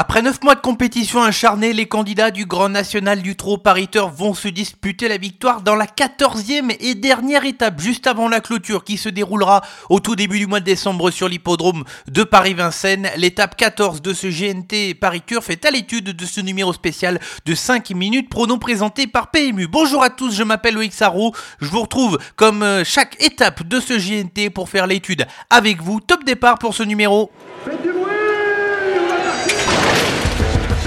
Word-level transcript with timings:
Après 0.00 0.22
9 0.22 0.44
mois 0.44 0.54
de 0.54 0.60
compétition 0.60 1.24
acharnée, 1.24 1.72
les 1.72 1.86
candidats 1.86 2.30
du 2.30 2.46
Grand 2.46 2.68
National 2.68 3.20
du 3.20 3.34
Trot 3.34 3.58
Pariteur 3.58 4.10
vont 4.10 4.32
se 4.32 4.46
disputer 4.46 5.08
la 5.08 5.16
victoire 5.16 5.60
dans 5.60 5.74
la 5.74 5.86
14e 5.86 6.76
et 6.78 6.94
dernière 6.94 7.44
étape, 7.44 7.80
juste 7.80 8.06
avant 8.06 8.28
la 8.28 8.38
clôture, 8.38 8.84
qui 8.84 8.96
se 8.96 9.08
déroulera 9.08 9.60
au 9.90 9.98
tout 9.98 10.14
début 10.14 10.38
du 10.38 10.46
mois 10.46 10.60
de 10.60 10.66
décembre 10.66 11.10
sur 11.10 11.28
l'hippodrome 11.28 11.82
de 12.06 12.22
Paris-Vincennes. 12.22 13.08
L'étape 13.16 13.56
14 13.56 14.00
de 14.00 14.14
ce 14.14 14.28
GNT 14.28 14.94
Paris 14.94 15.24
fait 15.42 15.64
à 15.64 15.72
l'étude 15.72 16.12
de 16.12 16.26
ce 16.26 16.40
numéro 16.40 16.72
spécial 16.72 17.18
de 17.44 17.54
5 17.56 17.90
minutes, 17.90 18.30
pronom 18.30 18.60
présenté 18.60 19.08
par 19.08 19.32
PMU. 19.32 19.66
Bonjour 19.66 20.04
à 20.04 20.10
tous, 20.10 20.32
je 20.32 20.44
m'appelle 20.44 20.74
Loïc 20.74 20.92
Sarro. 20.92 21.34
Je 21.60 21.66
vous 21.66 21.80
retrouve 21.80 22.20
comme 22.36 22.62
euh, 22.62 22.84
chaque 22.84 23.20
étape 23.20 23.64
de 23.66 23.80
ce 23.80 23.94
GNT 23.94 24.50
pour 24.50 24.68
faire 24.68 24.86
l'étude 24.86 25.26
avec 25.50 25.82
vous. 25.82 25.98
Top 25.98 26.22
départ 26.22 26.60
pour 26.60 26.72
ce 26.72 26.84
numéro. 26.84 27.32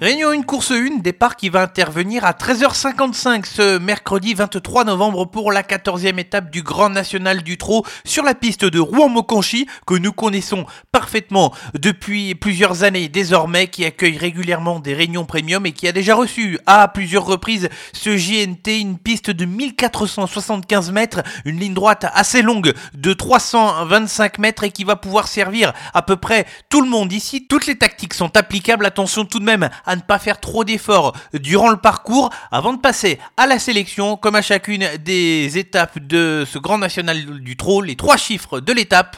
Réunion 0.00 0.30
1, 0.30 0.44
course 0.44 0.70
1, 0.70 1.00
départ 1.02 1.36
qui 1.36 1.50
va 1.50 1.60
intervenir 1.60 2.24
à 2.24 2.32
13h55 2.32 3.44
ce 3.44 3.76
mercredi 3.76 4.32
23 4.32 4.84
novembre 4.84 5.26
pour 5.26 5.52
la 5.52 5.62
14e 5.62 6.18
étape 6.18 6.50
du 6.50 6.62
Grand 6.62 6.88
National 6.88 7.42
du 7.42 7.58
Trot 7.58 7.84
sur 8.06 8.24
la 8.24 8.34
piste 8.34 8.64
de 8.64 8.80
Rouen-Moconchi 8.80 9.66
que 9.86 9.92
nous 9.92 10.12
connaissons 10.12 10.64
parfaitement 10.90 11.52
depuis 11.78 12.34
plusieurs 12.34 12.82
années 12.82 13.10
désormais, 13.10 13.68
qui 13.68 13.84
accueille 13.84 14.16
régulièrement 14.16 14.80
des 14.80 14.94
réunions 14.94 15.26
premium 15.26 15.66
et 15.66 15.72
qui 15.72 15.86
a 15.86 15.92
déjà 15.92 16.14
reçu 16.14 16.58
à 16.64 16.88
plusieurs 16.88 17.26
reprises 17.26 17.68
ce 17.92 18.16
JNT, 18.16 18.80
une 18.80 18.96
piste 18.96 19.30
de 19.30 19.44
1475 19.44 20.92
mètres, 20.92 21.22
une 21.44 21.60
ligne 21.60 21.74
droite 21.74 22.06
assez 22.14 22.40
longue 22.40 22.72
de 22.94 23.12
325 23.12 24.38
mètres 24.38 24.64
et 24.64 24.70
qui 24.70 24.84
va 24.84 24.96
pouvoir 24.96 25.28
servir 25.28 25.74
à 25.92 26.00
peu 26.00 26.16
près 26.16 26.46
tout 26.70 26.80
le 26.80 26.88
monde 26.88 27.12
ici. 27.12 27.46
Toutes 27.46 27.66
les 27.66 27.76
tactiques 27.76 28.14
sont 28.14 28.34
applicables, 28.38 28.86
attention 28.86 29.26
tout 29.26 29.40
de 29.40 29.44
même 29.44 29.68
ne 29.96 30.00
pas 30.00 30.18
faire 30.18 30.40
trop 30.40 30.64
d'efforts 30.64 31.14
durant 31.32 31.70
le 31.70 31.76
parcours 31.76 32.30
avant 32.50 32.72
de 32.72 32.78
passer 32.78 33.18
à 33.36 33.46
la 33.46 33.58
sélection, 33.58 34.16
comme 34.16 34.36
à 34.36 34.42
chacune 34.42 34.84
des 35.04 35.58
étapes 35.58 35.98
de 35.98 36.44
ce 36.50 36.58
grand 36.58 36.78
national 36.78 37.40
du 37.40 37.56
trot, 37.56 37.82
les 37.82 37.96
trois 37.96 38.16
chiffres 38.16 38.60
de 38.60 38.72
l'étape. 38.72 39.16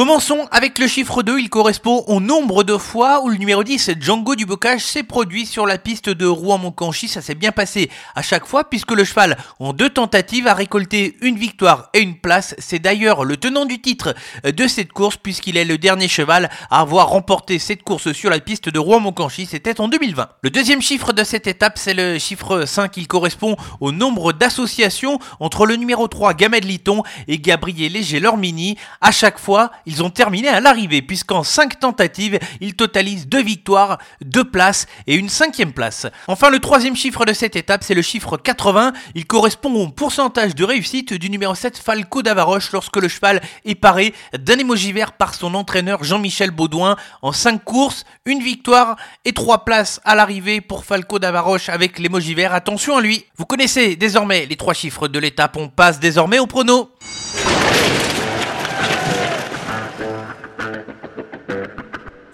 Commençons 0.00 0.48
avec 0.50 0.78
le 0.78 0.86
chiffre 0.86 1.22
2, 1.22 1.40
il 1.40 1.50
correspond 1.50 2.04
au 2.06 2.20
nombre 2.20 2.64
de 2.64 2.78
fois 2.78 3.22
où 3.22 3.28
le 3.28 3.36
numéro 3.36 3.62
10, 3.62 3.90
Django 4.00 4.34
du 4.34 4.46
Bocage, 4.46 4.80
s'est 4.80 5.02
produit 5.02 5.44
sur 5.44 5.66
la 5.66 5.76
piste 5.76 6.08
de 6.08 6.24
Rouen-Monconchi. 6.24 7.06
Ça 7.06 7.20
s'est 7.20 7.34
bien 7.34 7.52
passé 7.52 7.90
à 8.14 8.22
chaque 8.22 8.46
fois 8.46 8.64
puisque 8.64 8.92
le 8.92 9.04
cheval, 9.04 9.36
en 9.58 9.74
deux 9.74 9.90
tentatives, 9.90 10.46
a 10.46 10.54
récolté 10.54 11.18
une 11.20 11.36
victoire 11.36 11.90
et 11.92 12.00
une 12.00 12.16
place. 12.16 12.54
C'est 12.56 12.78
d'ailleurs 12.78 13.26
le 13.26 13.36
tenant 13.36 13.66
du 13.66 13.82
titre 13.82 14.14
de 14.42 14.66
cette 14.66 14.90
course 14.90 15.18
puisqu'il 15.18 15.58
est 15.58 15.66
le 15.66 15.76
dernier 15.76 16.08
cheval 16.08 16.48
à 16.70 16.80
avoir 16.80 17.10
remporté 17.10 17.58
cette 17.58 17.82
course 17.82 18.12
sur 18.12 18.30
la 18.30 18.40
piste 18.40 18.70
de 18.70 18.78
Rouen-Monconchi. 18.78 19.44
C'était 19.44 19.82
en 19.82 19.88
2020. 19.88 20.30
Le 20.40 20.48
deuxième 20.48 20.80
chiffre 20.80 21.12
de 21.12 21.24
cette 21.24 21.46
étape, 21.46 21.76
c'est 21.76 21.92
le 21.92 22.18
chiffre 22.18 22.64
5. 22.64 22.96
Il 22.96 23.06
correspond 23.06 23.54
au 23.80 23.92
nombre 23.92 24.32
d'associations 24.32 25.18
entre 25.40 25.66
le 25.66 25.76
numéro 25.76 26.08
3, 26.08 26.32
Gamed 26.32 26.64
Liton, 26.64 27.02
et 27.28 27.38
Gabriel 27.38 27.92
Léger 27.92 28.18
Lormini. 28.18 28.78
À 29.02 29.12
chaque 29.12 29.38
fois, 29.38 29.70
ils 29.90 30.04
ont 30.04 30.10
terminé 30.10 30.46
à 30.46 30.60
l'arrivée, 30.60 31.02
puisqu'en 31.02 31.42
5 31.42 31.80
tentatives, 31.80 32.38
ils 32.60 32.74
totalisent 32.74 33.26
2 33.26 33.42
victoires, 33.42 33.98
2 34.24 34.44
places 34.44 34.86
et 35.08 35.16
une 35.16 35.28
cinquième 35.28 35.72
place. 35.72 36.06
Enfin, 36.28 36.48
le 36.48 36.60
troisième 36.60 36.94
chiffre 36.94 37.24
de 37.24 37.32
cette 37.32 37.56
étape, 37.56 37.82
c'est 37.82 37.94
le 37.94 38.02
chiffre 38.02 38.36
80. 38.36 38.92
Il 39.16 39.26
correspond 39.26 39.74
au 39.74 39.88
pourcentage 39.88 40.54
de 40.54 40.62
réussite 40.62 41.12
du 41.12 41.28
numéro 41.28 41.56
7 41.56 41.76
Falco 41.76 42.22
d'Avaroche 42.22 42.70
lorsque 42.70 42.96
le 42.98 43.08
cheval 43.08 43.40
est 43.64 43.74
paré 43.74 44.14
d'un 44.38 44.58
émoji 44.58 44.92
vert 44.92 45.12
par 45.12 45.34
son 45.34 45.54
entraîneur 45.54 46.04
Jean-Michel 46.04 46.52
Baudouin. 46.52 46.94
En 47.22 47.32
5 47.32 47.64
courses, 47.64 48.04
une 48.24 48.42
victoire 48.42 48.94
et 49.24 49.32
3 49.32 49.64
places 49.64 50.00
à 50.04 50.14
l'arrivée 50.14 50.60
pour 50.60 50.84
Falco 50.84 51.18
d'Avaroche 51.18 51.68
avec 51.68 51.98
l'émoji 51.98 52.34
vert. 52.34 52.54
Attention 52.54 52.96
à 52.96 53.00
lui. 53.00 53.24
Vous 53.36 53.44
connaissez 53.44 53.96
désormais 53.96 54.46
les 54.46 54.56
trois 54.56 54.74
chiffres 54.74 55.08
de 55.08 55.18
l'étape. 55.18 55.56
On 55.56 55.68
passe 55.68 55.98
désormais 55.98 56.38
au 56.38 56.46
prono. 56.46 56.90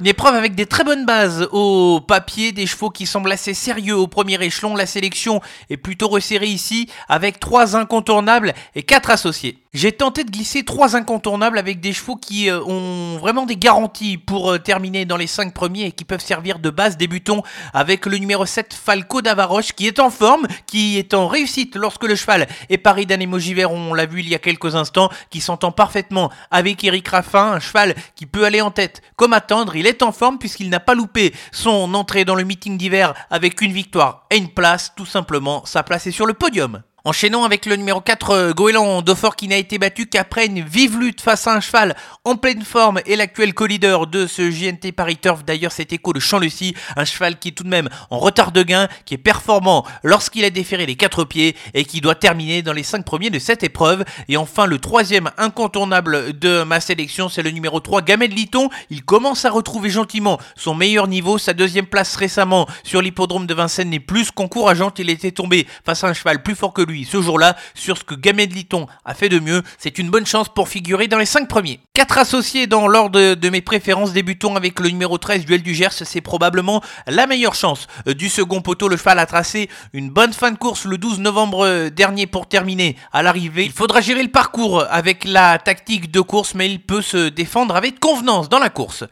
Une 0.06 0.10
épreuve 0.10 0.36
avec 0.36 0.54
des 0.54 0.66
très 0.66 0.84
bonnes 0.84 1.04
bases 1.04 1.48
au 1.50 2.00
papier, 2.00 2.52
des 2.52 2.66
chevaux 2.66 2.90
qui 2.90 3.06
semblent 3.06 3.32
assez 3.32 3.54
sérieux 3.54 3.96
au 3.96 4.06
premier 4.06 4.40
échelon. 4.40 4.76
La 4.76 4.86
sélection 4.86 5.40
est 5.68 5.76
plutôt 5.76 6.06
resserrée 6.06 6.46
ici 6.46 6.88
avec 7.08 7.40
trois 7.40 7.74
incontournables 7.74 8.54
et 8.76 8.84
quatre 8.84 9.10
associés. 9.10 9.58
J'ai 9.76 9.92
tenté 9.92 10.24
de 10.24 10.30
glisser 10.30 10.64
trois 10.64 10.96
incontournables 10.96 11.58
avec 11.58 11.80
des 11.80 11.92
chevaux 11.92 12.16
qui 12.16 12.48
euh, 12.48 12.64
ont 12.64 13.18
vraiment 13.18 13.44
des 13.44 13.58
garanties 13.58 14.16
pour 14.16 14.52
euh, 14.52 14.58
terminer 14.58 15.04
dans 15.04 15.18
les 15.18 15.26
cinq 15.26 15.52
premiers 15.52 15.84
et 15.84 15.92
qui 15.92 16.06
peuvent 16.06 16.24
servir 16.24 16.60
de 16.60 16.70
base. 16.70 16.96
Débutons 16.96 17.42
avec 17.74 18.06
le 18.06 18.16
numéro 18.16 18.46
7 18.46 18.72
Falco 18.72 19.20
d'Avaroche 19.20 19.74
qui 19.74 19.86
est 19.86 20.00
en 20.00 20.08
forme, 20.08 20.46
qui 20.66 20.96
est 20.96 21.12
en 21.12 21.26
réussite 21.28 21.76
lorsque 21.76 22.04
le 22.04 22.16
cheval 22.16 22.48
est 22.70 22.78
pari 22.78 23.04
d'un 23.04 23.18
vert, 23.18 23.70
on 23.70 23.92
l'a 23.92 24.06
vu 24.06 24.20
il 24.20 24.30
y 24.30 24.34
a 24.34 24.38
quelques 24.38 24.74
instants, 24.74 25.10
qui 25.28 25.42
s'entend 25.42 25.72
parfaitement 25.72 26.32
avec 26.50 26.82
Eric 26.82 27.08
Raffin, 27.08 27.52
un 27.52 27.60
cheval 27.60 27.94
qui 28.14 28.24
peut 28.24 28.46
aller 28.46 28.62
en 28.62 28.70
tête 28.70 29.02
comme 29.16 29.34
attendre. 29.34 29.76
Il 29.76 29.86
est 29.86 30.02
en 30.02 30.10
forme 30.10 30.38
puisqu'il 30.38 30.70
n'a 30.70 30.80
pas 30.80 30.94
loupé 30.94 31.34
son 31.52 31.92
entrée 31.92 32.24
dans 32.24 32.34
le 32.34 32.44
meeting 32.44 32.78
d'hiver 32.78 33.12
avec 33.28 33.60
une 33.60 33.72
victoire 33.72 34.24
et 34.30 34.38
une 34.38 34.48
place, 34.48 34.94
tout 34.96 35.04
simplement, 35.04 35.66
sa 35.66 35.82
place 35.82 36.06
est 36.06 36.12
sur 36.12 36.24
le 36.24 36.32
podium. 36.32 36.80
Enchaînons 37.06 37.44
avec 37.44 37.66
le 37.66 37.76
numéro 37.76 38.00
4, 38.00 38.30
euh, 38.30 38.52
Goéland 38.52 39.00
Dauphin 39.00 39.30
qui 39.36 39.46
n'a 39.46 39.58
été 39.58 39.78
battu 39.78 40.06
qu'après 40.06 40.46
une 40.46 40.64
vive 40.64 40.98
lutte 40.98 41.20
face 41.20 41.46
à 41.46 41.54
un 41.54 41.60
cheval 41.60 41.94
en 42.24 42.34
pleine 42.34 42.62
forme 42.62 43.00
et 43.06 43.14
l'actuel 43.14 43.54
co-leader 43.54 44.08
de 44.08 44.26
ce 44.26 44.50
JNT 44.50 44.90
Paris 44.90 45.16
Turf. 45.16 45.44
D'ailleurs, 45.44 45.70
c'est 45.70 45.92
écho 45.92 46.12
de 46.12 46.18
Champ-Lucie, 46.18 46.74
un 46.96 47.04
cheval 47.04 47.38
qui 47.38 47.50
est 47.50 47.52
tout 47.52 47.62
de 47.62 47.68
même 47.68 47.88
en 48.10 48.18
retard 48.18 48.50
de 48.50 48.64
gain, 48.64 48.88
qui 49.04 49.14
est 49.14 49.18
performant 49.18 49.86
lorsqu'il 50.02 50.44
a 50.44 50.50
déféré 50.50 50.84
les 50.84 50.96
quatre 50.96 51.22
pieds 51.22 51.54
et 51.74 51.84
qui 51.84 52.00
doit 52.00 52.16
terminer 52.16 52.62
dans 52.62 52.72
les 52.72 52.82
5 52.82 53.04
premiers 53.04 53.30
de 53.30 53.38
cette 53.38 53.62
épreuve. 53.62 54.04
Et 54.28 54.36
enfin, 54.36 54.66
le 54.66 54.80
troisième 54.80 55.30
incontournable 55.38 56.36
de 56.36 56.64
ma 56.64 56.80
sélection, 56.80 57.28
c'est 57.28 57.42
le 57.42 57.52
numéro 57.52 57.78
3, 57.78 58.02
Gamet 58.02 58.26
Liton. 58.26 58.68
Il 58.90 59.04
commence 59.04 59.44
à 59.44 59.50
retrouver 59.50 59.90
gentiment 59.90 60.40
son 60.56 60.74
meilleur 60.74 61.06
niveau. 61.06 61.38
Sa 61.38 61.52
deuxième 61.52 61.86
place 61.86 62.16
récemment 62.16 62.66
sur 62.82 63.00
l'hippodrome 63.00 63.46
de 63.46 63.54
Vincennes 63.54 63.90
n'est 63.90 64.00
plus 64.00 64.32
qu'encourageante. 64.32 64.98
Il 64.98 65.08
était 65.08 65.30
tombé 65.30 65.68
face 65.84 66.02
à 66.02 66.08
un 66.08 66.12
cheval 66.12 66.42
plus 66.42 66.56
fort 66.56 66.72
que 66.72 66.82
lui 66.82 66.95
ce 67.04 67.20
jour-là 67.20 67.56
sur 67.74 67.98
ce 67.98 68.04
que 68.04 68.14
Gamet 68.14 68.46
Liton 68.46 68.86
a 69.04 69.14
fait 69.14 69.28
de 69.28 69.38
mieux. 69.38 69.62
C'est 69.78 69.98
une 69.98 70.10
bonne 70.10 70.26
chance 70.26 70.48
pour 70.48 70.68
figurer 70.68 71.08
dans 71.08 71.18
les 71.18 71.26
5 71.26 71.48
premiers. 71.48 71.80
4 71.94 72.18
associés 72.18 72.66
dans 72.66 72.88
l'ordre 72.88 73.34
de 73.34 73.48
mes 73.48 73.60
préférences. 73.60 74.12
Débutons 74.12 74.56
avec 74.56 74.80
le 74.80 74.88
numéro 74.88 75.18
13, 75.18 75.44
Duel 75.44 75.62
du 75.62 75.74
Gers. 75.74 75.92
C'est 75.92 76.20
probablement 76.20 76.82
la 77.06 77.26
meilleure 77.26 77.54
chance 77.54 77.86
du 78.06 78.28
second 78.28 78.60
poteau. 78.60 78.88
Le 78.88 78.96
cheval 78.96 79.18
a 79.18 79.26
tracé 79.26 79.68
une 79.92 80.10
bonne 80.10 80.32
fin 80.32 80.50
de 80.50 80.58
course 80.58 80.84
le 80.84 80.98
12 80.98 81.20
novembre 81.20 81.88
dernier 81.88 82.26
pour 82.26 82.48
terminer 82.48 82.96
à 83.12 83.22
l'arrivée. 83.22 83.64
Il 83.64 83.72
faudra 83.72 84.00
gérer 84.00 84.22
le 84.22 84.30
parcours 84.30 84.84
avec 84.90 85.24
la 85.24 85.58
tactique 85.58 86.10
de 86.10 86.20
course, 86.20 86.54
mais 86.54 86.70
il 86.70 86.80
peut 86.80 87.02
se 87.02 87.28
défendre 87.28 87.76
avec 87.76 88.00
convenance 88.00 88.48
dans 88.48 88.58
la 88.58 88.70
course. 88.70 89.04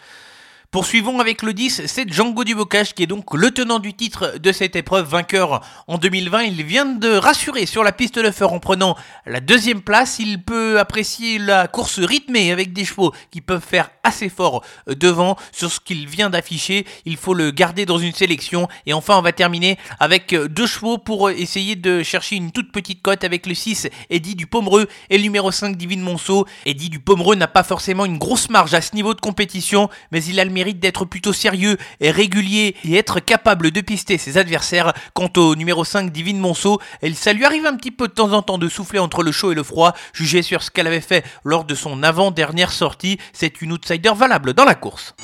Poursuivons 0.74 1.20
avec 1.20 1.42
le 1.42 1.52
10, 1.52 1.82
c'est 1.86 2.12
Django 2.12 2.42
Dubocage 2.42 2.94
qui 2.94 3.04
est 3.04 3.06
donc 3.06 3.32
le 3.34 3.52
tenant 3.52 3.78
du 3.78 3.94
titre 3.94 4.38
de 4.40 4.50
cette 4.50 4.74
épreuve, 4.74 5.08
vainqueur 5.08 5.60
en 5.86 5.98
2020. 5.98 6.42
Il 6.42 6.64
vient 6.64 6.84
de 6.84 7.10
rassurer 7.14 7.64
sur 7.64 7.84
la 7.84 7.92
piste 7.92 8.18
de 8.18 8.28
feu 8.32 8.44
en 8.44 8.58
prenant 8.58 8.96
la 9.24 9.38
deuxième 9.38 9.82
place. 9.82 10.18
Il 10.18 10.42
peut 10.42 10.80
apprécier 10.80 11.38
la 11.38 11.68
course 11.68 12.00
rythmée 12.00 12.50
avec 12.50 12.72
des 12.72 12.84
chevaux 12.84 13.12
qui 13.30 13.40
peuvent 13.40 13.64
faire 13.64 13.90
assez 14.02 14.28
fort 14.28 14.64
devant 14.88 15.36
sur 15.52 15.70
ce 15.70 15.78
qu'il 15.78 16.08
vient 16.08 16.28
d'afficher. 16.28 16.84
Il 17.04 17.18
faut 17.18 17.34
le 17.34 17.52
garder 17.52 17.86
dans 17.86 17.98
une 17.98 18.12
sélection. 18.12 18.66
Et 18.84 18.94
enfin, 18.94 19.16
on 19.16 19.22
va 19.22 19.30
terminer 19.30 19.78
avec 20.00 20.34
deux 20.34 20.66
chevaux 20.66 20.98
pour 20.98 21.30
essayer 21.30 21.76
de 21.76 22.02
chercher 22.02 22.34
une 22.34 22.50
toute 22.50 22.72
petite 22.72 23.00
cote 23.00 23.22
avec 23.22 23.46
le 23.46 23.54
6, 23.54 23.86
Eddie 24.10 24.34
du 24.34 24.48
Pomereux 24.48 24.88
et 25.08 25.18
le 25.18 25.22
numéro 25.22 25.52
5, 25.52 25.76
Divine 25.76 26.00
Monceau. 26.02 26.48
Eddie 26.66 26.90
du 26.90 26.98
Pomereux 26.98 27.36
n'a 27.36 27.46
pas 27.46 27.62
forcément 27.62 28.04
une 28.04 28.18
grosse 28.18 28.50
marge 28.50 28.74
à 28.74 28.80
ce 28.80 28.96
niveau 28.96 29.14
de 29.14 29.20
compétition, 29.20 29.88
mais 30.10 30.24
il 30.24 30.40
a 30.40 30.44
le 30.44 30.50
mérite 30.50 30.63
d'être 30.72 31.04
plutôt 31.04 31.32
sérieux 31.32 31.76
et 32.00 32.10
régulier 32.10 32.76
et 32.84 32.96
être 32.96 33.20
capable 33.20 33.70
de 33.70 33.80
pister 33.80 34.16
ses 34.16 34.38
adversaires. 34.38 34.94
Quant 35.12 35.30
au 35.36 35.54
numéro 35.54 35.84
5, 35.84 36.10
Divine 36.10 36.38
Monceau, 36.38 36.80
elle, 37.02 37.14
ça 37.14 37.32
lui 37.32 37.44
arrive 37.44 37.66
un 37.66 37.76
petit 37.76 37.90
peu 37.90 38.08
de 38.08 38.12
temps 38.12 38.32
en 38.32 38.42
temps 38.42 38.58
de 38.58 38.68
souffler 38.68 38.98
entre 38.98 39.22
le 39.22 39.32
chaud 39.32 39.52
et 39.52 39.54
le 39.54 39.62
froid. 39.62 39.94
Jugé 40.14 40.42
sur 40.42 40.62
ce 40.62 40.70
qu'elle 40.70 40.86
avait 40.86 41.00
fait 41.00 41.24
lors 41.44 41.64
de 41.64 41.74
son 41.74 42.02
avant-dernière 42.02 42.72
sortie, 42.72 43.18
c'est 43.32 43.60
une 43.60 43.72
outsider 43.72 44.12
valable 44.14 44.54
dans 44.54 44.64
la 44.64 44.74
course. 44.74 45.14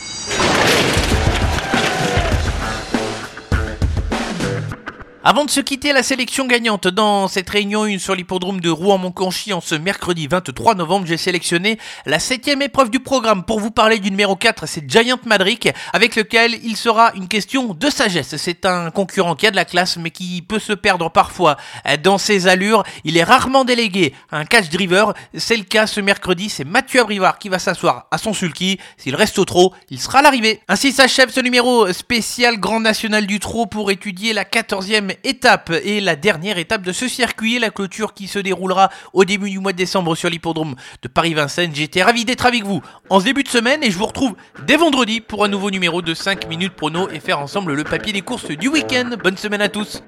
Avant 5.30 5.44
de 5.44 5.50
se 5.50 5.60
quitter, 5.60 5.92
la 5.92 6.02
sélection 6.02 6.48
gagnante 6.48 6.88
dans 6.88 7.28
cette 7.28 7.48
réunion 7.48 7.84
1 7.84 8.00
sur 8.00 8.16
l'hippodrome 8.16 8.60
de 8.60 8.68
Rouen-Montconchi 8.68 9.52
en 9.52 9.60
ce 9.60 9.76
mercredi 9.76 10.26
23 10.26 10.74
novembre, 10.74 11.06
j'ai 11.06 11.16
sélectionné 11.16 11.78
la 12.04 12.18
septième 12.18 12.62
épreuve 12.62 12.90
du 12.90 12.98
programme 12.98 13.44
pour 13.44 13.60
vous 13.60 13.70
parler 13.70 14.00
du 14.00 14.10
numéro 14.10 14.34
4, 14.34 14.66
c'est 14.66 14.90
Giant 14.90 15.20
Madric, 15.26 15.68
avec 15.92 16.16
lequel 16.16 16.58
il 16.64 16.76
sera 16.76 17.12
une 17.14 17.28
question 17.28 17.74
de 17.74 17.90
sagesse. 17.90 18.34
C'est 18.38 18.66
un 18.66 18.90
concurrent 18.90 19.36
qui 19.36 19.46
a 19.46 19.52
de 19.52 19.56
la 19.56 19.64
classe 19.64 19.98
mais 19.98 20.10
qui 20.10 20.42
peut 20.42 20.58
se 20.58 20.72
perdre 20.72 21.08
parfois 21.12 21.56
dans 22.02 22.18
ses 22.18 22.48
allures. 22.48 22.82
Il 23.04 23.16
est 23.16 23.22
rarement 23.22 23.64
délégué 23.64 24.12
un 24.32 24.44
catch 24.44 24.68
driver. 24.70 25.14
C'est 25.36 25.56
le 25.56 25.62
cas 25.62 25.86
ce 25.86 26.00
mercredi, 26.00 26.48
c'est 26.48 26.64
Mathieu 26.64 27.02
Abrivard 27.02 27.38
qui 27.38 27.48
va 27.48 27.60
s'asseoir 27.60 28.08
à 28.10 28.18
son 28.18 28.32
sulky. 28.32 28.80
S'il 28.96 29.14
reste 29.14 29.38
au 29.38 29.44
trot, 29.44 29.74
il 29.90 30.00
sera 30.00 30.18
à 30.18 30.22
l'arrivée. 30.22 30.58
Ainsi 30.66 30.90
s'achève 30.90 31.30
ce 31.30 31.38
numéro 31.38 31.92
spécial 31.92 32.58
Grand 32.58 32.80
National 32.80 33.28
du 33.28 33.38
Trot 33.38 33.66
pour 33.66 33.92
étudier 33.92 34.32
la 34.32 34.42
14e 34.42 35.19
étape 35.24 35.72
et 35.84 36.00
la 36.00 36.16
dernière 36.16 36.58
étape 36.58 36.82
de 36.82 36.92
ce 36.92 37.08
circuit, 37.08 37.58
la 37.58 37.70
clôture 37.70 38.14
qui 38.14 38.26
se 38.26 38.38
déroulera 38.38 38.90
au 39.12 39.24
début 39.24 39.50
du 39.50 39.58
mois 39.58 39.72
de 39.72 39.76
décembre 39.76 40.14
sur 40.14 40.30
l'hippodrome 40.30 40.74
de 41.02 41.08
Paris-Vincennes. 41.08 41.74
J'étais 41.74 42.02
ravi 42.02 42.24
d'être 42.24 42.46
avec 42.46 42.64
vous 42.64 42.82
en 43.08 43.20
ce 43.20 43.24
début 43.24 43.42
de 43.42 43.48
semaine 43.48 43.82
et 43.82 43.90
je 43.90 43.98
vous 43.98 44.06
retrouve 44.06 44.34
dès 44.66 44.76
vendredi 44.76 45.20
pour 45.20 45.44
un 45.44 45.48
nouveau 45.48 45.70
numéro 45.70 46.02
de 46.02 46.14
5 46.14 46.48
minutes 46.48 46.74
prono 46.74 47.08
et 47.10 47.20
faire 47.20 47.38
ensemble 47.38 47.74
le 47.74 47.84
papier 47.84 48.12
des 48.12 48.22
courses 48.22 48.50
du 48.50 48.68
week-end. 48.68 49.10
Bonne 49.22 49.36
semaine 49.36 49.62
à 49.62 49.68
tous. 49.68 50.02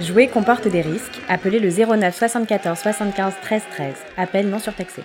Jouer 0.00 0.28
comporte 0.28 0.66
des 0.66 0.80
risques. 0.80 1.20
Appelez 1.28 1.58
le 1.58 1.70
09 1.70 2.16
74 2.16 2.78
75 2.78 3.34
13 3.42 3.62
13. 3.70 3.94
Appel 4.16 4.48
non 4.48 4.58
surtaxé. 4.58 5.02